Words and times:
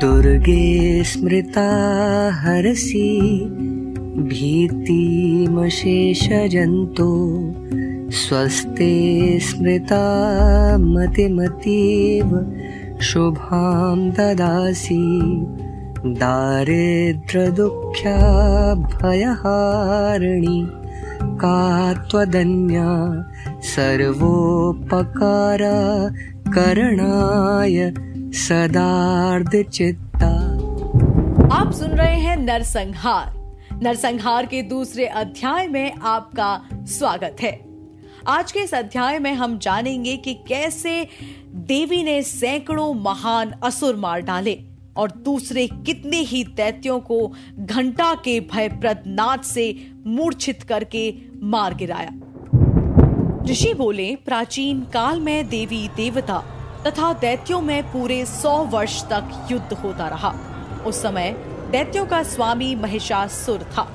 दुर्गे 0.00 1.04
स्मृता 1.04 1.70
हरसि 2.34 3.10
भीतिमशेषजन्तो 4.30 7.08
स्वस्ते 8.10 9.40
स्मृता 9.40 9.98
मतिमतीव 10.78 12.54
शुभां 13.00 14.10
ददासि। 14.10 15.02
दारिद्र्यदुःख्या 16.06 18.18
भयहारिणि 18.74 20.66
का 21.22 21.92
त्वदन्या 21.92 22.90
सर्वोपकार 23.62 25.62
करणाय 26.48 27.92
सदार्धचित्ता 28.32 30.26
आप 31.56 31.72
सुन 31.72 31.90
रहे 31.90 32.16
हैं 32.16 32.36
नरसंहार। 32.36 33.32
नरसंहार 33.82 34.46
के 34.46 34.62
दूसरे 34.62 35.06
अध्याय 35.06 35.68
में 35.68 35.92
आपका 35.92 36.68
स्वागत 36.72 37.36
है। 37.40 37.60
आज 38.26 38.52
के 38.52 38.60
इस 38.60 38.74
अध्याय 38.74 39.18
में 39.18 39.32
हम 39.34 39.58
जानेंगे 39.58 40.16
कि 40.16 40.34
कैसे 40.34 41.08
देवी 41.54 42.02
ने 42.02 42.22
सैकड़ों 42.22 42.94
महान 42.94 43.50
असुर 43.50 43.96
मार 43.96 44.20
डाले 44.20 44.64
और 44.96 45.10
दूसरे 45.10 45.66
कितने 45.66 46.16
ही 46.16 46.44
दैत्यों 46.44 47.00
को 47.00 47.32
घंटा 47.58 48.14
के 48.14 48.40
भयप्रद 48.40 49.02
नाच 49.06 49.44
से 49.44 49.92
मूर्छित 50.06 50.62
करके 50.62 51.14
मार 51.42 51.74
गिराया। 51.74 52.10
ऋषि 53.44 53.74
बोले, 53.74 54.16
प्राचीन 54.16 54.80
काल 54.80 55.20
में 55.20 55.48
देवी 55.48 55.88
देवता 55.96 56.59
तथा 56.86 57.12
दैत्यों 57.12 57.60
में 57.60 57.92
पूरे 57.92 58.26
सौ 58.26 58.64
वर्ष 58.64 59.02
तक 59.02 59.48
युद्ध 59.50 59.72
होता 59.72 60.08
रहा। 60.08 60.34
उस 60.86 61.02
समय 61.02 61.30
दैत्यों 61.70 62.06
का 62.06 62.22
स्वामी 62.22 62.74
महिषासुर 62.74 63.58
था 63.58 63.88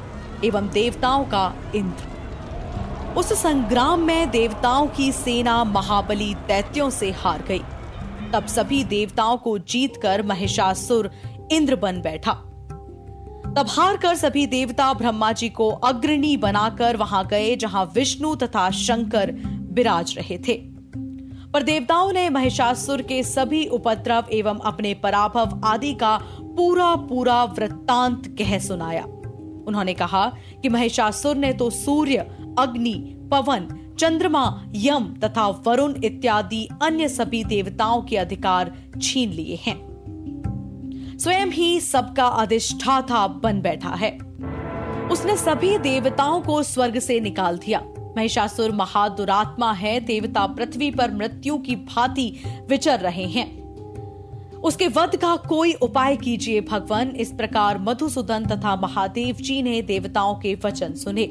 एवं 0.44 0.68
देवताओं 0.68 1.24
का 1.26 1.54
इंद्र। 1.76 3.14
उस 3.18 3.34
संग्राम 3.34 4.00
में 4.00 4.30
देवताओं 4.30 4.88
की 4.88 5.12
सेना 5.12 5.64
महाबली 5.64 6.34
दैत्यों 6.34 6.90
से 6.90 7.12
हार 7.12 7.42
गई। 7.42 7.62
तब 8.34 8.48
सभी 8.48 8.84
देवताओं 8.84 9.38
को 9.38 9.58
जीतकर 9.58 10.24
महिषासुर 10.24 11.12
इंद्र 11.52 11.76
बन 11.76 12.02
बैठा। 12.02 12.32
तब 13.58 13.66
हार 13.70 13.98
कर 13.98 14.16
सभी 14.16 14.48
देवता 14.48 14.94
ब्रह्मा 14.94 15.32
जी 15.32 15.50
को 15.50 15.70
अग्रणी 15.70 16.38
बनाकर 16.38 16.98
वहाँ 16.98 17.28
गए 17.28 17.56
जहाँ 17.56 17.92
विष्णु 17.96 18.36
तथा 18.36 18.70
शंकर 18.72 19.32
विराज 19.72 20.16
रहे 20.18 20.38
थे। 20.38 20.75
पर 21.56 21.64
देवताओं 21.64 22.12
ने 22.12 22.30
महिषासुर 22.30 23.02
के 23.02 23.24
सभी 23.24 23.66
उपद्रव 23.66 24.26
एवं 24.32 24.60
अपने 24.60 24.94
पराभव 24.94 25.62
आदि 25.66 25.94
का 25.94 26.18
पूरा 26.42 26.96
पूरा 26.96 27.44
वृत्तांत 27.44 28.36
कह 28.40 28.60
सुनाया। 28.60 29.04
उन्होंने 29.68 29.94
कहा 29.94 30.30
कि 30.62 30.70
महिषासुर 30.70 31.36
ने 31.36 31.54
तो 31.54 31.70
सूर्य, 31.70 32.18
अग्नि, 32.60 33.28
पवन, 33.32 33.96
चंद्रमा, 34.00 34.66
यम 34.76 35.16
तथा 35.24 35.48
वरुण 35.48 35.94
इत्यादि 36.04 36.70
अन्य 36.82 37.08
सभी 37.08 37.44
देवताओं 37.44 38.02
के 38.02 38.18
अधिकार 38.18 38.76
छीन 39.02 39.30
लिए 39.30 39.60
हैं। 39.64 39.78
स्वयं 41.22 41.48
ही 41.48 41.80
सबका 41.80 42.26
अधिष्ठाता 42.26 43.28
बन 43.28 43.62
बैठा 43.62 43.90
है। 43.90 44.18
उसने 45.12 45.38
सभी 45.38 45.78
देवताओं 45.78 46.42
को 46.42 46.64
स्वर्ग 46.64 47.00
से 47.00 47.20
निकाल 47.20 47.58
दिया। 47.58 47.82
महिषासुर 48.18 48.72
महादुरात्मा 48.72 49.72
है, 49.72 50.00
देवता 50.00 50.48
पृथ्वी 50.48 50.92
पर 50.92 51.12
मृत्यु 51.12 51.58
की 51.58 51.76
भांति 51.76 52.36
विचर 52.70 53.00
रहे 53.00 53.24
हैं। 53.24 53.66
उसके 54.52 54.88
वध 54.88 55.16
का 55.16 55.36
कोई 55.36 55.74
उपाय 55.74 56.16
कीजिए 56.16 56.62
भगवान, 56.62 57.10
इस 57.10 57.32
प्रकार 57.32 57.78
मधुसूदन 57.78 58.46
तथा 58.46 58.76
महादेव 58.76 59.36
जी 59.36 59.62
ने 59.62 59.82
देवताओं 59.82 60.36
के 60.36 60.58
वचन 60.66 60.94
सुने। 60.94 61.26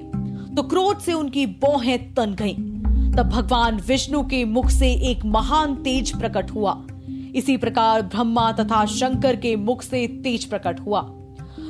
तो 0.57 0.63
क्रोध 0.63 0.99
से 0.99 1.13
उनकी 1.13 1.47
बोहें 1.47 2.15
तन 2.15 2.35
गईं। 2.35 2.75
तब 3.13 3.29
भगवान 3.29 3.77
विष्णु 3.77 4.23
के 4.23 4.45
मुख 4.45 4.71
से 4.71 4.93
एक 4.93 5.25
महान 5.25 5.75
तेज 5.75 6.19
प्रकट 6.21 6.51
हुआ। 6.51 6.87
इसी 7.35 7.57
प्रकार 7.57 8.03
ब्रह्मा 8.03 8.53
तथा 8.53 8.87
शंकर 8.87 9.37
के 9.37 9.57
मुख 9.57 9.83
से 9.83 10.07
तेज 10.07 10.45
प्रकट 10.45 10.81
हुआ। 10.81 11.01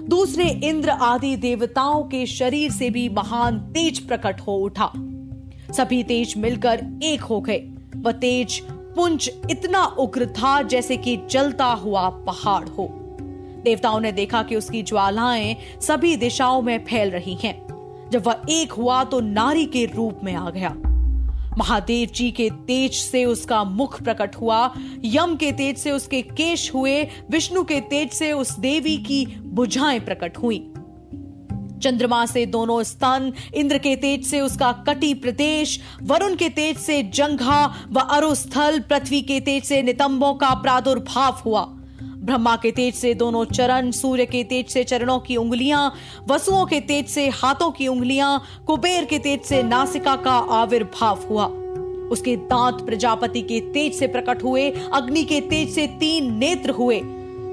दूसरे 0.09 0.49
इंद्र 0.49 0.91
आदि 0.91 1.37
देवताओं 1.37 2.03
के 2.03 2.27
शरीर 2.27 2.71
से 2.71 2.91
भी 2.91 3.09
महान 3.09 3.59
तेज 3.59 3.99
प्रकट 3.99 4.41
हो 4.41 4.57
उठा। 4.57 4.93
सभी 5.73 6.03
तेज 6.03 6.35
मिलकर 6.37 7.01
एक 7.03 7.21
हो 7.21 7.41
गए। 7.41 7.59
वह 7.97 8.13
तेज 8.13 8.61
पुंज 8.71 9.31
इतना 9.51 9.85
उग्र 9.85 10.27
था 10.27 10.63
जैसे 10.63 10.97
कि 10.97 11.19
जलता 11.31 11.65
हुआ 11.65 12.09
पहाड़ 12.09 12.69
हो। 12.69 12.89
देवताओं 13.65 14.01
ने 14.01 14.13
देखा 14.13 14.43
कि 14.43 14.57
उसकी 14.57 14.83
ज्वालाएँ 14.83 15.57
सभी 15.81 16.17
दिशाओं 16.17 16.63
में 16.63 16.85
फैल 16.85 17.11
रही 17.11 17.35
हैं। 17.35 17.65
जब 18.11 18.27
वह 18.27 18.41
एक 18.51 18.73
हुआ 18.73 19.05
तो 19.05 19.21
नारी 19.21 19.67
के 19.67 19.85
रूप 19.85 20.21
में 20.25 20.35
आ 20.35 20.51
गया। 20.51 20.77
महादेव 21.59 22.09
जी 22.15 22.31
के 22.31 22.51
तेज 22.51 22.95
से 22.95 23.25
उसका 23.25 23.65
मुख 23.65 24.03
प्रकट 24.03 24.37
हुआ, 24.37 24.75
यम 25.05 25.37
के 25.37 25.53
तेज 25.53 25.79
से 25.79 25.91
उसके 25.91 26.23
केश 26.23 26.75
हुए, 26.75 27.09
विष्णु 27.31 27.65
के 27.65 27.81
तेज 27.81 28.11
से 28.11 28.33
उस 28.33 28.59
देवी 28.59 28.97
की 28.97 29.27
बुझाएँ 29.27 30.01
प्रकट 30.01 30.39
हुई। 30.39 30.71
चंद्रमा 31.83 32.27
से 32.27 32.47
दोनों 32.47 32.83
स्तन, 32.83 33.33
इंद्र 33.55 33.79
के 33.79 33.97
तेज 33.97 34.27
से 34.27 34.41
उसका 34.41 34.73
कटी 34.73 35.15
प्रदेश, 35.15 35.81
वरुण 36.03 36.37
के 36.37 36.49
तेज 36.49 36.79
से 36.79 37.03
जंघा 37.03 37.87
व 37.91 38.01
अरुस्थल, 38.01 38.81
पृथ्वी 38.81 39.23
के 39.23 39.41
तेज 39.41 39.65
से 39.65 39.83
नितंबों 39.83 40.35
का 40.35 40.51
प्रादुर्भाव 40.51 41.43
हुआ। 41.47 41.79
ब्रह्मा 42.25 42.57
के 42.57 42.71
तेज 42.71 42.95
से 42.95 43.15
दोनों 43.15 43.45
चरण, 43.45 43.91
सूर्य 43.91 44.27
के 44.27 44.45
तेज 44.45 44.69
से 44.69 44.85
चरणों 44.85 45.19
की 45.19 45.37
उंगलियाँ, 45.37 45.95
वसुओं 46.29 46.67
के 46.67 46.81
तेज 46.81 47.09
से 47.09 47.29
हाथों 47.29 47.71
की 47.71 47.89
उंगलियाँ, 47.89 48.43
कुबेर 48.67 49.05
के 49.05 49.19
तेज 49.19 49.43
से 49.43 49.63
नासिका 49.63 50.17
का 50.17 50.33
आविर्भाव 50.33 51.27
हुआ। 51.31 51.47
उसके 52.09 52.37
दांत 52.37 52.75
प्रजापति 52.75 53.43
के 53.43 53.61
तेज 53.61 53.95
से 53.95 54.07
प्रकट 54.07 54.45
हुए, 54.45 54.71
अग्नि 54.71 55.25
के 55.25 55.41
तेज 55.41 55.75
से 55.75 55.87
तीन 55.87 56.35
नेत्र 56.35 56.71
हुए। 56.71 57.01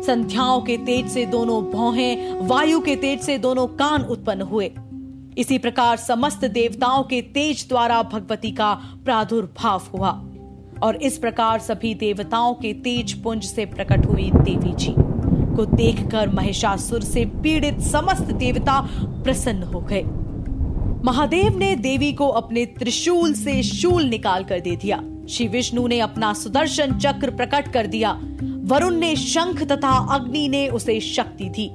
संध्याओं 0.05 0.61
के 0.61 0.77
तेज 0.77 1.07
से 1.07 1.25
दोनों 1.25 1.63
भौहें, 1.63 2.47
वायु 2.47 2.79
के 2.79 2.95
तेज 2.95 3.21
से 3.21 3.38
दोनों 3.38 3.67
कान 3.67 4.01
उत्पन्न 4.01 4.41
हुए। 4.41 4.71
इसी 5.38 5.57
प्रकार 5.57 5.97
समस्त 5.97 6.45
देवताओं 6.45 7.03
के 7.03 7.21
तेज 7.21 7.65
द्वारा 7.69 8.03
भगवती 8.03 8.51
का 8.51 8.73
प्रादुर्भाव 9.05 9.81
हुआ। 9.93 10.31
और 10.84 10.96
इस 10.96 11.18
प्रकार 11.18 11.59
सभी 11.59 11.94
देवताओं 11.96 12.53
के 12.53 12.74
तेज 12.74 13.14
पुंज 13.14 13.44
से 13.44 13.66
प्रकट 13.66 14.06
हुई 14.06 14.30
देवी 14.34 14.74
जी 14.75 14.94
को 15.56 15.66
देखकर 15.66 16.30
महिषासुर 16.30 17.02
से 17.02 17.25
पीड़ित 17.44 17.80
समस्त 17.81 18.31
देवता 18.34 18.80
प्रसन्न 19.24 19.64
हो 19.64 19.80
गए। 19.81 20.03
महादेव 21.06 21.58
ने 21.58 21.75
देवी 21.75 22.12
को 22.14 22.28
अपने 22.28 22.66
त्रिशूल 22.66 23.34
से 23.34 23.62
शूल 23.64 24.03
निकाल 24.03 24.44
कर 24.44 24.59
दे 24.59 24.75
दिया। 24.75 25.03
श्री 25.30 25.47
विष्णु 25.47 25.88
ने 25.88 26.00
अपना 26.00 26.34
सुदर्शन 26.34 26.98
चक्र 26.98 27.31
प्रकट 27.31 27.72
कर 27.74 27.88
दिया। 27.88 28.12
वरुण 28.63 28.96
ने 28.96 29.16
शंख 29.16 29.63
तथा 29.63 29.96
अग्नि 30.16 30.48
ने 30.50 30.68
उसे 30.68 31.00
शक्ति 31.00 31.50
दी। 31.50 31.69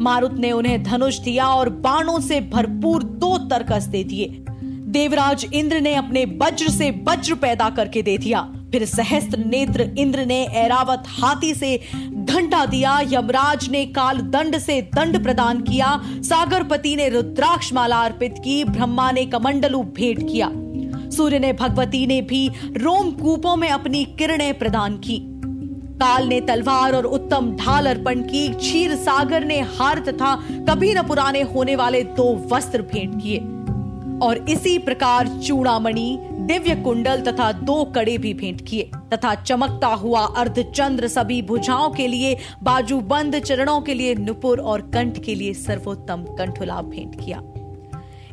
मारुत 0.00 0.32
ने 0.32 0.52
उन्हें 0.52 0.82
धनुष 0.82 1.18
दिया 1.18 1.46
और 1.46 1.68
बाणों 1.68 2.20
से 2.20 2.40
भरपूर 2.40 3.02
दो 3.02 3.36
तरकस 3.38 3.84
दे 3.84 4.04
दिए। 4.04 4.44
देवराज 4.88 5.44
इंद्र 5.54 5.80
ने 5.80 5.94
अपने 5.94 6.24
वज्र 6.24 6.68
से 6.68 6.90
वज्र 7.08 7.34
पैदा 7.34 7.68
करके 7.70 8.02
दे 8.02 8.18
दिया। 8.18 8.40
फिर 8.72 8.84
सहस्त्र 8.84 9.38
नेत्र 9.38 9.82
इंद्र 9.98 10.24
ने 10.26 10.44
ऐरावत 10.44 11.04
हाथी 11.08 11.54
से 11.54 11.76
घंटा 12.14 12.64
दिया, 12.66 12.98
यमराज 13.00 13.68
ने 13.68 13.84
काल 13.86 14.18
दंड 14.18 14.58
से 14.58 14.80
दंड 14.94 15.22
प्रदान 15.22 15.60
किया, 15.60 16.00
सागरपति 16.22 16.96
ने 16.96 17.08
रुद्राक्ष 17.08 17.72
माला 17.72 18.00
अर्पित 18.04 18.34
की, 18.38 18.64
ब्रह्मा 18.64 19.10
ने 19.10 19.24
कमंडलू 19.26 19.82
भेंट 19.82 20.22
किया। 20.30 20.50
सूर्य 21.10 21.38
ने 21.38 21.52
भगवती 21.52 22.06
ने 22.06 22.20
भी 22.22 22.48
रोम 22.76 23.10
कूपों 23.10 23.56
में 23.56 23.68
अपनी 23.68 24.04
किरणें 24.04 24.58
प्रदान 24.58 24.96
की। 24.96 25.18
काल 25.98 26.26
ने 26.28 26.40
तलवार 26.40 26.94
और 26.94 27.04
उत्तम 27.04 27.50
ढाल 27.56 27.86
अर्पण 27.86 28.20
की 28.22 28.48
क्षीर 28.48 28.94
सागर 28.96 29.44
ने 29.44 29.60
हार 29.60 29.98
तथा 29.98 30.34
कभी 30.68 30.94
न 30.94 31.02
पुराने 31.02 31.42
होने 31.42 31.76
वाले 31.76 32.02
दो 32.02 32.48
वस्त्र 32.52 32.82
भेंट 32.82 33.22
किए। 33.22 33.38
और 34.22 34.48
इसी 34.48 34.78
प्रकार 34.78 35.28
चूड़ामणि, 35.28 36.18
दिव्य 36.22 36.74
कुंडल 36.74 37.20
तथा 37.20 37.52
दो 37.52 37.84
कड़े 37.84 38.18
भी 38.18 38.34
भेंट 38.34 38.68
किए। 38.68 38.90
तथा 39.12 39.34
चमकता 39.34 39.88
हुआ 39.88 40.20
अर्धचंद्र 40.20 41.08
सभी 41.08 41.42
भुजाओं 41.42 41.90
के 41.90 42.06
लिए, 42.06 42.36
बाजूबंद 42.62 43.38
चरणों 43.38 43.80
के 43.80 43.94
लिए 43.94 44.14
नुपुर 44.14 44.60
और 44.60 44.80
कंठ 44.80 45.18
के 45.18 45.34
लिए 45.34 45.54
सर्वोत्तम 45.54 46.22
कंठुलाभ 46.22 46.84
भेंट 46.84 47.24
किया। 47.24 47.42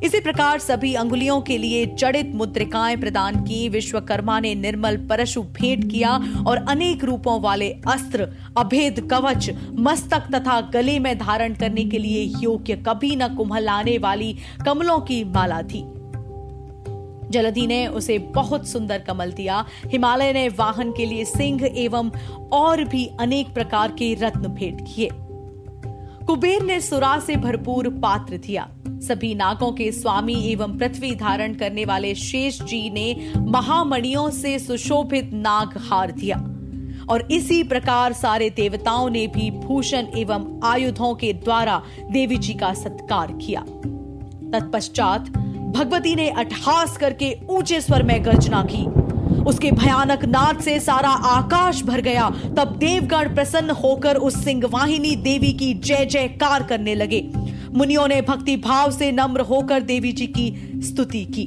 इसी 0.05 0.19
प्रकार 0.19 0.59
सभी 0.59 0.93
अंगुलियों 0.93 1.41
के 1.41 1.57
लिए 1.57 1.85
जड़ित 1.85 2.31
मुद्रिकाएँ 2.35 2.97
प्रदान 2.97 3.35
की। 3.35 3.69
विश्वकर्मा 3.69 4.39
ने 4.39 4.55
निर्मल 4.55 4.97
परशु 4.97 5.41
भेंट 5.41 5.91
किया 5.91 6.11
और 6.47 6.57
अनेक 6.57 7.03
रूपों 7.03 7.41
वाले 7.41 7.69
अस्त्र, 7.71 8.27
अभेद 8.57 9.07
कवच, 9.11 9.49
मस्तक 9.73 10.23
तथा 10.35 10.61
गले 10.61 10.99
में 10.99 11.17
धारण 11.17 11.53
करने 11.53 11.85
के 11.85 11.97
लिए 11.97 12.33
योग्य 12.39 12.75
कभी 12.75 13.15
न 13.15 13.35
कुम्हलाने 13.35 13.97
वाली 13.97 14.37
कमलों 14.65 14.99
की 14.99 15.23
माला 15.23 15.61
थी। 15.61 15.83
जलधि 17.29 17.67
ने 17.67 17.87
उसे 17.87 18.17
बहुत 18.17 18.67
सुंदर 18.67 18.99
कमल 18.99 19.31
दिया। 19.31 19.65
हिमालय 19.85 20.33
ने 20.33 20.49
वाहन 20.49 20.91
के 20.91 21.05
लिए 21.05 21.25
सिंह 21.25 21.69
एवं 21.77 22.11
और 22.51 22.83
भी 22.83 23.09
अनेक 23.19 23.53
प्रकार 23.53 23.91
के 23.91 24.13
रत्न 24.13 24.47
भेंट 24.47 24.81
किए। 24.81 25.09
कुबेर 26.25 26.61
ने 26.61 26.81
सुरा 26.81 27.19
से 27.19 27.35
भरपूर 27.35 27.89
पात्र 27.89 28.37
दिया। 28.37 28.69
सभी 29.01 29.35
नागों 29.35 29.71
के 29.71 29.91
स्वामी 29.91 30.51
एवं 30.51 30.77
पृथ्वी 30.77 31.15
धारण 31.15 31.53
करने 31.53 31.85
वाले 31.85 32.15
शेष 32.15 32.61
जी 32.61 32.89
ने 32.89 33.33
महामणियों 33.37 34.29
से 34.29 34.59
सुशोभित 34.59 35.31
नाग 35.33 35.77
हार 35.77 36.11
दिया। 36.11 36.37
और 37.09 37.27
इसी 37.31 37.63
प्रकार 37.63 38.13
सारे 38.13 38.49
देवताओं 38.49 39.09
ने 39.09 39.27
भी 39.27 39.51
भूषण 39.51 40.05
एवं 40.17 40.59
आयुधों 40.63 41.15
के 41.15 41.33
द्वारा 41.33 41.81
देवी 42.11 42.37
जी 42.37 42.53
का 42.53 42.73
सत्कार 42.73 43.31
किया। 43.31 43.61
तत्पश्चात 44.51 45.21
भगवती 45.75 46.15
ने 46.15 46.29
अटहास 46.29 46.97
करके 46.97 47.37
ऊँचे 47.49 47.81
स्वर 47.81 48.03
में 48.03 48.25
गर्जना 48.25 48.67
की। 48.71 48.85
उसके 49.41 49.71
भयानक 49.71 50.25
नाद 50.25 50.59
से 50.59 50.79
सारा 50.79 51.09
आकाश 51.09 51.83
भर 51.83 52.01
गया। 52.01 52.29
तब 52.29 52.75
देवगण 52.77 53.35
प्रसन्न 53.35 53.69
होकर 53.69 54.15
उस 54.15 54.43
सिंहवाहिनी 54.43 55.15
देवी 55.15 55.53
की 55.53 55.73
जय 55.73 56.05
जयकार 56.05 56.63
करने 56.63 56.95
लगे। 56.95 57.44
मुनियों 57.75 58.07
ने 58.07 58.21
भक्ति 58.21 58.57
भाव 58.57 58.91
से 58.91 59.11
नम्र 59.11 59.41
होकर 59.41 59.79
देवी 59.79 60.11
जी 60.11 60.27
की 60.27 60.71
स्तुति 60.83 61.25
की। 61.25 61.43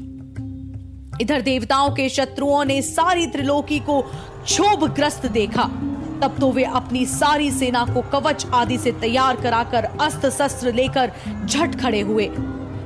इधर 1.20 1.40
देवताओं 1.40 1.90
के 1.90 2.08
शत्रुओं 2.08 2.64
ने 2.64 2.82
सारी 2.82 3.26
त्रिलोकी 3.26 3.78
को 3.78 4.02
क्षोभग्रस्त 4.44 5.26
देखा। 5.26 5.62
तब 6.22 6.36
तो 6.40 6.52
वे 6.52 6.64
अपनी 6.64 7.06
सारी 7.06 7.50
सेना 7.50 7.84
को 7.84 8.02
कवच 8.02 8.46
आदि 8.54 8.78
से 8.78 8.92
तैयार 8.92 9.36
कराकर 9.36 9.84
अस्त्र 9.84 10.30
शस्त्र 10.30 10.72
लेकर 10.72 11.12
झट 11.46 11.80
खड़े 11.80 12.00
हुए। 12.00 12.30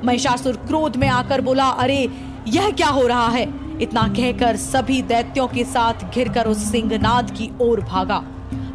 महिषासुर 0.05 0.57
क्रोध 0.57 0.97
में 0.97 1.09
आकर 1.09 1.41
बोला, 1.41 1.65
अरे, 1.65 2.09
यह 2.49 2.71
क्या 2.71 2.89
हो 2.89 3.07
रहा 3.07 3.29
है? 3.29 3.63
इतना 3.83 4.03
कहकर 4.03 4.57
सभी 4.57 5.03
दैत्यों 5.03 5.47
के 5.47 5.65
साथ 5.65 6.15
घिरकर 6.15 6.47
उस 6.47 6.73
सिंहनाद 6.73 7.31
की 7.31 7.51
ओर 7.61 7.81
भागा। 7.81 8.25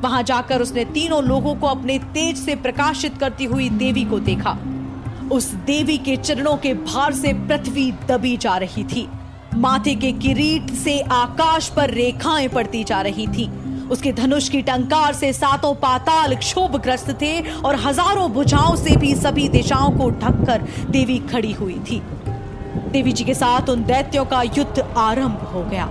वहाँ 0.02 0.24
जाकर 0.24 0.62
उसने 0.62 0.86
तीनों 0.86 1.24
लोगों 1.24 1.56
को 1.56 1.68
अपने 1.68 2.00
तेज 2.14 2.38
से 2.38 2.56
प्रकाशित 2.56 3.18
करती 3.18 3.46
हुई 3.46 3.70
देवी 3.70 4.04
को 4.06 4.20
देखा। 4.20 4.58
उस 5.32 5.52
देवी 5.66 5.98
के 5.98 6.16
चरणों 6.18 6.56
के 6.58 6.74
भार 6.74 7.14
से 7.14 7.34
पृथ्वी 7.34 7.92
दबी 8.08 8.36
जा 8.38 8.58
रही 8.58 8.84
थी। 8.84 9.08
माथे 9.56 9.96
के 9.96 10.12
किरीट 10.12 10.72
से 10.74 11.00
आकाश 11.02 11.70
पर 11.70 11.90
रेखाएँ 11.90 12.48
पड़ती 12.48 12.84
जा 12.84 13.02
रही 13.02 13.28
थी। 13.28 13.50
उसके 13.88 14.12
धनुष 14.14 14.50
की 14.50 14.62
टंकार 14.62 15.14
से 15.14 15.34
सातों 15.34 15.74
पाताल 15.76 16.36
क्षोभग्रस्त 16.36 17.12
थे 17.22 17.40
और 17.62 17.76
हज़ारों 17.76 18.32
भुजाओं 18.32 18.76
से 18.76 18.96
भी 18.96 19.14
सभी 19.16 19.48
दिशाओं 19.50 19.92
को 19.92 20.10
ढककर 20.10 20.68
देवी 20.90 21.18
खड़ी 21.32 21.52
हुई 21.52 21.80
थी। 21.92 22.02
देवी 22.92 23.12
जी 23.12 23.24
के 23.24 23.34
साथ 23.34 23.70
उन 23.70 23.84
दैत्यों 23.84 24.26
का 24.26 24.42
युद्ध 24.42 24.94
आरंभ 24.98 25.50
हो 25.54 25.64
गया। 25.64 25.86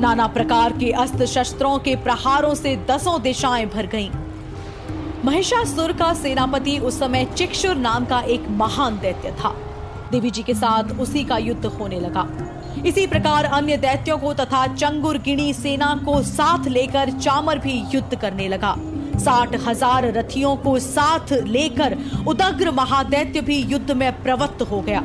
नाना 0.00 0.26
प्रकार 0.26 0.72
के 0.72 0.90
अस्त्र 0.92 1.26
शस्त्रों 1.26 1.78
के 1.78 1.94
प्रहारों 1.96 2.54
से 2.54 2.74
दसों 2.88 3.20
दिशाएँ 3.22 3.66
भर 3.66 3.86
गईं। 3.86 4.10
महिषासुर 5.24 5.92
का 5.92 6.12
सेनापति 6.14 6.78
उस 6.78 6.98
समय 6.98 7.24
चिक्षुर 7.24 7.76
नाम 7.76 8.04
का 8.04 8.20
एक 8.20 8.48
महान 8.50 8.98
दैत्य 8.98 9.30
था। 9.32 9.54
देवी 10.12 10.30
जी 10.30 10.42
के 10.42 10.54
साथ 10.54 10.98
उसी 11.00 11.24
का 11.24 11.38
युद्ध 11.38 11.64
होने 11.66 12.00
लगा। 12.00 12.26
इसी 12.86 13.06
प्रकार 13.06 13.44
अन्य 13.44 13.76
दैत्यों 13.76 14.18
को 14.18 14.34
तथा 14.34 14.66
चंगुर 14.66 15.18
गिणी 15.18 15.52
सेना 15.54 15.94
को 16.04 16.22
साथ 16.22 16.68
लेकर 16.68 17.10
चामर 17.10 17.58
भी 17.58 17.82
युद्ध 17.94 18.14
करने 18.14 18.48
लगा। 18.48 18.74
साठ 19.18 19.54
हज़ार 19.66 20.12
रथियों 20.12 20.56
को 20.56 20.78
साथ 20.78 21.32
लेकर 21.32 21.96
उदग्र 22.28 22.70
महादैत्य 22.70 23.40
भी 23.40 23.62
युद्ध 23.62 23.90
में 23.90 24.10
प्रवृत्त 24.22 24.62
हो 24.62 24.80
गया। 24.80 25.02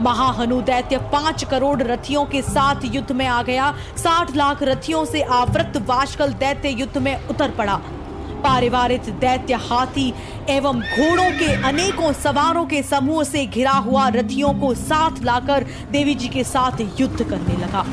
महाहनु 0.00 0.60
दैत्य 0.60 0.98
पाँच 0.98 1.44
करोड़ 1.44 1.82
रथियों 1.82 2.24
के 2.24 2.42
साथ 2.42 2.84
युद्ध 2.84 3.12
में 3.12 3.26
आ 3.26 3.42
गया। 3.42 3.74
साठ 3.96 4.36
लाख 4.36 4.62
रथियों 4.62 5.04
से 5.04 5.22
आवृत 5.22 5.76
वाशकल 5.86 6.32
दैत्य 6.32 6.68
युद्ध 6.68 6.98
में 6.98 7.28
उतर 7.28 7.50
पड़ा। 7.50 7.80
पारिवारित 8.44 9.08
दैत्य 9.20 9.54
हाथी 9.54 10.12
एवं 10.48 10.80
घोड़ों 10.80 11.30
के 11.30 11.52
अनेकों 11.62 12.12
सवारों 12.12 12.66
के 12.66 12.82
समूह 12.82 13.24
से 13.24 13.46
घिरा 13.46 13.72
हुआ 13.72 14.08
रथियों 14.08 14.52
को 14.54 14.74
साथ 14.74 15.22
लाकर 15.22 15.66
देवी 15.90 16.14
जी 16.14 16.28
के 16.28 16.44
साथ 16.44 17.00
युद्ध 17.00 17.22
करने 17.22 17.56
लगा। 17.56 17.84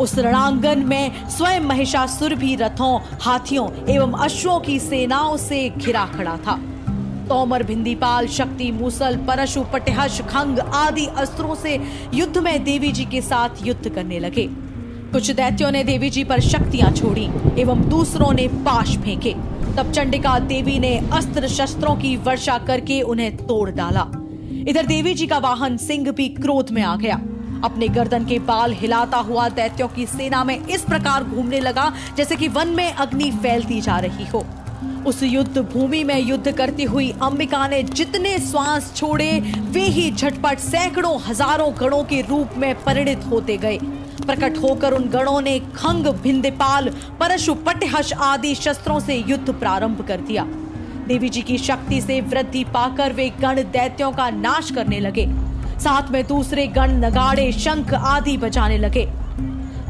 उस 0.00 0.18
रणांगन 0.18 0.78
में 0.78 1.28
स्वयं 1.28 1.60
महिषासुर 1.60 2.34
भी 2.34 2.54
रथों, 2.56 2.98
हाथियों 3.22 3.68
एवं 3.88 4.12
अश्वों 4.12 4.60
की 4.60 4.78
सेनाओं 4.78 5.36
से 5.36 5.68
घिरा 5.70 6.04
खड़ा 6.06 6.36
था। 6.36 6.60
तोमर, 7.28 7.62
भिंदीपाल, 7.62 8.26
शक्ति, 8.28 8.70
मूसल, 8.72 9.16
परशु 9.26 9.64
पटहश 9.72 10.20
खंग 10.20 10.58
आदि 10.58 11.06
अस्त्रों 11.16 11.54
से 11.54 11.78
युद्ध 12.14 12.38
में 12.38 12.64
देवी 12.64 12.92
जी 12.92 13.04
के 13.04 13.20
साथ 13.22 13.66
युद्ध 13.66 13.88
करने 13.88 14.18
लगे। 14.18 14.48
कुछ 15.12 15.30
दैत्यों 15.30 15.70
ने 15.70 15.84
देवी 15.84 16.10
जी 16.10 16.24
पर 16.24 16.40
शक्तियाँ 16.40 16.90
छोड़ी 16.92 17.28
एवं 17.58 17.88
दूसरों 17.88 18.32
ने 18.32 18.46
पाश 18.64 18.96
फेंके। 18.96 19.32
तब 19.76 19.92
चंडिका 19.92 20.38
देवी 20.38 20.78
ने 20.78 20.96
अस्त्र 21.12 21.48
शस्त्रों 21.48 21.94
की 21.96 22.16
वर्षा 22.16 22.58
करके 22.58 23.00
उन्हें 23.02 23.36
तोड़ 23.36 23.70
डाला। 23.70 24.06
इधर 24.68 24.86
देवी 24.86 25.14
जी 25.14 25.26
का 25.26 25.38
वाहन 25.38 25.76
सिंह 25.76 26.10
भी 26.10 26.28
क्रोध 26.28 26.70
में 26.70 26.82
आ 26.82 26.96
गया। 26.96 27.20
अपने 27.64 27.88
गर्दन 27.88 28.24
के 28.24 28.38
बाल 28.38 28.72
हिलाता 28.72 29.18
हुआ 29.18 29.48
दैत्यों 29.48 29.88
की 29.88 30.06
सेना 30.06 30.42
में 30.44 30.58
इस 30.66 30.82
प्रकार 30.82 31.24
घूमने 31.24 31.60
लगा 31.60 31.92
जैसे 32.16 32.36
कि 32.36 32.48
वन 32.48 32.68
में 32.68 32.92
अग्नि 32.92 33.30
फैलती 33.32 33.80
जा 33.80 33.98
रही 33.98 34.26
हो। 34.26 34.44
उस 35.06 35.22
युद्ध 35.22 35.58
भूमि 35.58 36.02
में 36.04 36.18
युद्ध 36.18 36.52
करती 36.52 36.84
हुई 36.84 37.10
अंबिका 37.22 37.66
ने 37.68 37.82
जितने 37.82 38.38
श्वास 38.38 38.92
छोड़े, 38.96 39.30
वे 39.70 39.80
ही 39.80 40.10
झटपट 40.10 40.58
सैकड़ों, 40.58 41.18
हज़ारों 41.20 41.72
गणों 41.80 42.02
के 42.04 42.20
रूप 42.20 42.56
में 42.56 42.74
परिणित 42.84 43.24
होते 43.24 43.56
गए। 43.56 43.78
प्रकट 44.26 44.58
होकर 44.58 44.92
उन 44.92 45.08
गणों 45.08 45.40
ने 45.40 45.58
खंग, 45.58 46.06
भिंदपाल, 46.22 46.88
परशु 47.20 47.54
पटहश 47.54 48.12
आदि 48.12 48.54
शस्त्रों 48.54 49.00
से 49.00 49.16
युद्ध 49.28 49.52
प्रारंभ 49.52 50.04
कर 50.08 50.20
दिया। 50.20 50.44
देवी 51.06 51.28
जी 51.28 51.42
की 51.42 51.58
शक्ति 51.58 52.00
से 52.00 52.20
वृद्धि 52.20 52.64
पाकर 52.64 53.12
वे 53.12 53.28
गण 53.40 53.62
दैत्यों 53.62 54.10
का 54.12 54.30
नाश 54.30 54.70
करने 54.70 55.00
लगे। 55.00 55.26
साथ 55.78 56.10
में 56.10 56.26
दूसरे 56.26 56.66
गण 56.66 56.92
नगाड़े, 57.04 57.50
शंख 57.52 57.94
आदि 57.94 58.36
बजाने 58.36 58.78
लगे। 58.78 59.08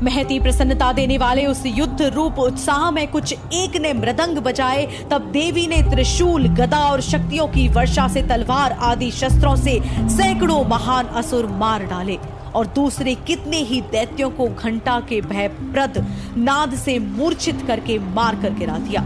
महती 0.03 0.39
प्रसन्नता 0.41 0.93
देने 0.93 1.17
वाले 1.19 1.45
उस 1.47 1.63
युद्ध 1.67 2.03
रूप 2.05 2.39
उत्साह 2.39 2.91
में 2.91 3.07
कुछ 3.11 3.33
एक 3.33 3.77
ने 3.77 3.93
मृदंग 3.93 4.39
बजाए, 4.39 4.87
तब 5.11 5.23
देवी 5.33 5.67
ने 5.67 5.81
त्रिशूल, 5.91 6.47
गदा 6.49 6.79
और 6.81 7.01
शक्तियों 7.01 7.47
की 7.49 7.67
वर्षा 7.69 8.07
से 8.09 8.23
तलवार 8.23 8.73
आदि 8.73 9.11
शस्त्रों 9.11 9.55
से 9.57 9.79
सैकड़ों 10.09 10.63
महान 10.65 11.07
असुर 11.15 11.47
मार 11.55 11.85
डाले 11.85 12.19
और 12.55 12.67
दूसरे 12.67 13.15
कितने 13.27 13.63
ही 13.63 13.81
दैत्यों 13.91 14.31
को 14.31 14.49
घंटा 14.49 14.99
के 15.01 15.21
भयप्रद 15.21 16.05
नाद 16.37 16.75
से 16.77 16.99
मूर्छित 16.99 17.65
करके 17.67 17.99
मार 17.99 18.41
कर 18.43 18.55
गिरा 18.55 18.79
दिया। 18.79 19.03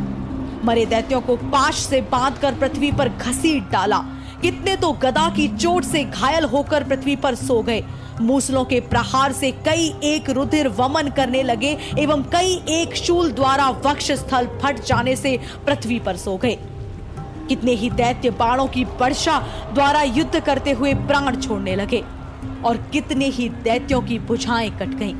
मरे 0.64 0.86
दैत्यों 0.86 1.20
को 1.20 1.36
पाश 1.36 1.74
से 1.76 2.00
बांधकर 2.12 2.54
पृथ्वी 2.54 2.92
पर 2.92 3.08
घसीट 3.08 3.70
डाला। 3.70 4.04
कितने 4.42 4.76
तो 4.76 4.92
गदा 4.92 5.28
की 5.28 5.48
चोट 5.48 5.84
से 5.84 6.04
घायल 6.04 6.44
होकर 6.44 6.84
पृथ्वी 6.84 7.16
पर 7.16 7.34
सो 7.34 7.60
गए। 7.62 7.82
मूसलों 8.20 8.64
के 8.64 8.80
प्रहार 8.80 9.32
से 9.32 9.50
कई 9.50 9.92
एक 10.04 10.30
रुधिर 10.30 10.68
वमन 10.68 11.08
करने 11.08 11.42
लगे 11.42 11.76
एवं 11.98 12.22
कई 12.22 12.62
एक 12.68 12.96
शूल 12.96 13.32
द्वारा 13.32 13.68
वक्ष 13.86 14.12
स्थल 14.12 14.48
फट 14.62 14.84
जाने 14.84 15.16
से 15.16 15.38
पृथ्वी 15.66 15.98
पर 15.98 16.16
सो 16.16 16.36
गए। 16.36 16.58
कितने 17.48 17.72
ही 17.72 17.90
दैत्य 17.90 18.30
बाणों 18.30 18.66
की 18.66 18.84
वर्षा 18.84 19.38
द्वारा 19.74 20.02
युद्ध 20.02 20.40
करते 20.40 20.72
हुए 20.72 20.94
प्राण 20.94 21.40
छोड़ने 21.40 21.76
लगे 21.76 22.02
और 22.64 22.76
कितने 22.92 23.26
ही 23.26 23.48
दैत्यों 23.48 24.00
की 24.02 24.18
बुझाएँ 24.18 24.70
कट 24.70 24.88
गईं। 24.88 25.16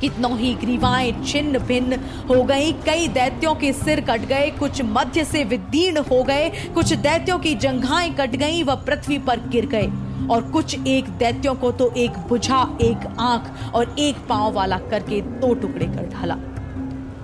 कितनों 0.00 0.38
ही 0.38 0.54
ग्रीवाएँ 0.54 1.12
छिन्न 1.24 1.58
भिन्न 1.58 1.98
हो 2.28 2.42
गई। 2.44 2.72
कई 2.72 3.08
दैत्यों 3.08 3.54
के 3.54 3.72
सिर 3.72 4.00
कट 4.00 4.20
गए, 4.20 4.50
कुछ 4.50 4.82
मध्य 4.82 5.24
से 5.24 5.44
विदीर्ण 5.44 5.98
हो 5.98 6.22
गए, 6.22 6.48
कुछ 6.74 6.92
दैत्यों 6.92 7.38
की 7.38 7.54
जंघाएँ 7.54 8.10
कट 8.10 8.30
गईं 8.30 8.64
व 8.64 8.76
पृथ्वी 8.76 9.18
पर 9.18 9.40
गिर 9.48 9.66
गए। 9.66 9.86
और 10.30 10.50
कुछ 10.50 10.86
एक 10.86 11.08
दैत्यों 11.18 11.54
को 11.54 11.70
तो 11.72 11.90
एक 11.96 12.18
बुझा 12.28 12.62
एक 12.80 13.06
आँख 13.20 13.74
और 13.74 13.94
एक 13.98 14.16
पाँव 14.28 14.52
वाला 14.52 14.78
करके 14.90 15.20
दो 15.20 15.54
टुकड़े 15.54 15.86
कर 15.86 16.08
ढाला। 16.08 16.36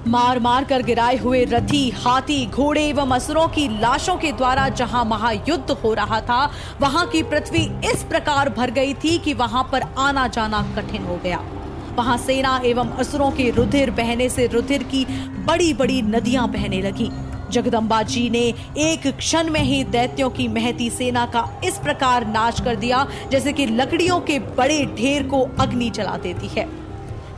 मार 0.07 0.39
मार 0.39 0.65
कर 0.65 0.83
गिराए 0.83 1.17
हुए 1.17 1.45
रथी, 1.45 1.89
हाथी, 1.91 2.45
घोड़े 2.47 2.87
एवं 2.89 3.11
असुरों 3.11 3.47
की 3.49 3.67
लाशों 3.81 4.17
के 4.17 4.33
द्वारा 4.33 4.69
जहाँ 4.69 5.05
महायुद्ध 5.05 5.71
हो 5.71 5.93
रहा 5.95 6.21
था, 6.21 6.51
वहाँ 6.81 7.07
की 7.07 7.23
पृथ्वी 7.23 7.65
इस 7.91 8.05
प्रकार 8.05 8.49
भर 8.49 8.71
गई 8.71 8.95
थी 8.95 9.19
कि 9.19 9.35
वहाँ 9.35 9.69
पर 9.73 9.83
आना 9.99 10.27
जाना 10.29 10.63
कठिन 10.77 11.05
हो 11.05 11.17
गया। 11.17 11.41
वहाँ 11.97 12.17
सेना 12.19 12.61
एवं 12.65 12.91
असुरों 12.97 13.31
के 13.31 13.51
रुधिर 13.51 13.91
बहने 13.91 14.29
से 14.29 14.47
रुधिर 14.47 14.83
की 14.83 15.05
बड़ी 15.45 15.73
बड़ी 15.75 16.03
नदियाँ 16.03 16.49
बहने 16.49 16.81
लगी। 16.83 17.11
जगदम्बा 17.51 18.03
जी 18.03 18.31
ने 18.31 18.55
एक 18.79 19.07
क्षण 19.17 19.51
में 19.51 19.61
ही 19.61 19.85
दैत्यों 19.85 20.31
की 20.31 20.49
महती 20.49 20.91
सेना 20.91 21.27
का 21.27 21.61
इस 21.65 21.79
प्रकार 21.79 22.27
नाश 22.27 22.61
कर 22.61 22.77
दिया, 22.77 23.07
जैसे 23.31 23.53
कि 23.53 23.67
लकड़ियों 23.67 24.21
के 24.21 24.39
बड़े 24.39 24.85
ढेर 24.87 25.23
को 25.23 25.41
अग्नि 25.61 25.91
चला 25.91 26.17
देती 26.17 26.49
है। 26.49 26.69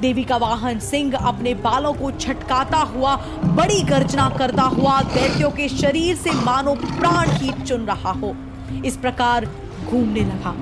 देवी 0.00 0.24
का 0.24 0.36
वाहन 0.36 0.78
सिंह 0.78 1.16
अपने 1.16 1.54
बालों 1.54 1.92
को 1.92 2.10
छटकाता 2.10 2.78
हुआ, 2.78 3.16
बड़ी 3.44 3.82
गर्जना 3.82 4.28
करता 4.28 4.62
हुआ 4.62 5.00
दैत्यों 5.02 5.50
के 5.50 5.68
शरीर 5.68 6.16
से 6.16 6.30
मानो 6.30 6.74
प्राण 6.74 7.30
ही 7.30 7.52
चुन 7.62 7.80
रहा 7.80 8.12
हो। 8.12 8.34
इस 8.84 8.96
प्रकार 8.96 9.46
घूमने 9.86 10.20
लगा। 10.20 10.54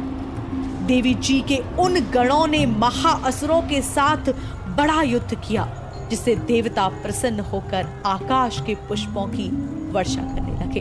देवी 0.86 1.14
जी 1.14 1.40
के 1.40 1.56
उन 1.56 2.00
गणों 2.00 2.46
ने 2.46 2.66
महाअसुरों 2.66 3.62
के 3.62 3.82
साथ 3.82 4.32
बड़ा 4.76 5.02
युद्ध 5.02 5.34
किया। 5.34 5.77
जिससे 6.08 6.36
देवता 6.36 6.88
प्रसन्न 6.88 7.40
होकर 7.40 8.02
आकाश 8.06 8.62
के 8.66 8.74
पुष्पों 8.74 9.26
की 9.26 9.48
वर्षा 9.92 10.20
करने 10.20 10.64
लगे। 10.64 10.80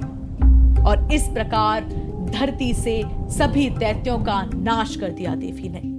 और 0.84 1.12
इस 1.12 1.24
प्रकार 1.28 1.84
धरती 2.30 2.74
से 2.74 3.04
सभी 3.08 3.70
दैत्यों 3.70 4.18
का 4.18 4.42
नाश 4.54 4.96
कर 4.96 5.10
दिया 5.10 5.36
देवी 5.36 5.70
ने। 5.70 5.98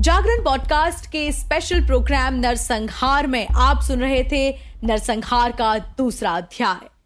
जागरण 0.00 0.44
पॉडकास्ट 0.44 1.06
के 1.06 1.32
स्पेशल 1.32 1.86
प्रोग्राम 1.86 2.34
नरसंहार 2.34 3.26
में 3.26 3.46
आप 3.56 3.80
सुन 3.82 4.00
रहे 4.00 4.24
थे 4.32 4.56
नरसंहार 4.84 5.52
का 5.52 5.78
दूसरा 5.78 6.30
अध्याय। 6.30 6.97